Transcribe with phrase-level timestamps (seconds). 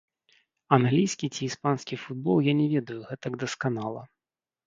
[0.77, 4.01] Англійскі ці іспанскі футбол я не ведаю гэтак дасканала.